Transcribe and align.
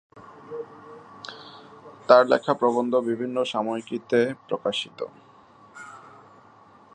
তার 2.07 2.23
লেখা 2.27 2.53
প্রবন্ধ 2.53 2.93
বিভিন্ন 3.01 3.37
সাময়িকীতে 3.43 4.19
প্রকাশিত। 4.47 4.99